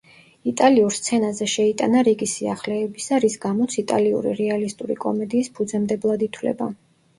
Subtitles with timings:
[0.51, 6.75] იტალიურ სცენაზე შეიტანა რიგი სიახლეებისა, რის გამოც იტალიური რეალისტური კომედიის ფუძემდებლად ითვლება.